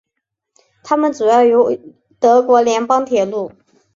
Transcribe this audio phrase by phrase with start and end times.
[0.83, 1.77] 它们主要由
[2.19, 3.51] 德国联邦铁路。